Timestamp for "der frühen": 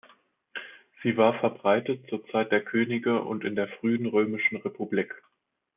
3.55-4.07